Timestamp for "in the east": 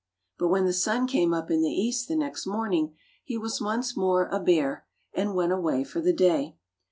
1.51-2.07